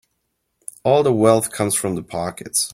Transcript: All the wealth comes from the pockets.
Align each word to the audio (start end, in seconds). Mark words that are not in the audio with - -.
All 0.83 1.03
the 1.03 1.13
wealth 1.13 1.51
comes 1.51 1.75
from 1.75 1.93
the 1.93 2.01
pockets. 2.01 2.69